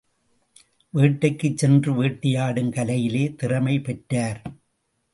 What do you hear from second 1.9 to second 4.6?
வேட்டையாடும் கலையிலே திறமை பெற்றார்.